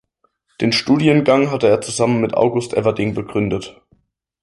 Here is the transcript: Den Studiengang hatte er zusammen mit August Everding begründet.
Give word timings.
Den 0.61 0.71
Studiengang 0.71 1.51
hatte 1.51 1.67
er 1.67 1.79
zusammen 1.79 2.21
mit 2.21 2.33
August 2.33 2.73
Everding 2.73 3.13
begründet. 3.13 3.79